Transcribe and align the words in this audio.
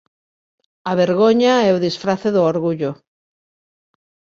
A 0.91 0.93
vergoña 1.01 1.53
é 1.67 1.69
o 1.73 1.83
disfrace 1.87 2.29
do 2.35 2.41
orgullo. 2.51 2.91